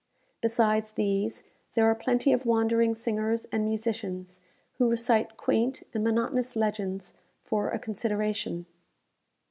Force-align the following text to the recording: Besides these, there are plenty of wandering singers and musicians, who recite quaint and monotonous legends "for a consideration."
Besides 0.41 0.93
these, 0.93 1.43
there 1.75 1.85
are 1.85 1.93
plenty 1.93 2.33
of 2.33 2.43
wandering 2.43 2.95
singers 2.95 3.45
and 3.51 3.63
musicians, 3.63 4.41
who 4.79 4.89
recite 4.89 5.37
quaint 5.37 5.83
and 5.93 6.03
monotonous 6.03 6.55
legends 6.55 7.13
"for 7.43 7.69
a 7.69 7.77
consideration." 7.77 8.65